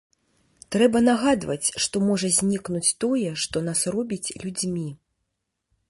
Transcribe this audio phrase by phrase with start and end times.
[0.75, 4.89] Трэба нагадваць, што можа знікнуць тое, што нас робіць людзьмі.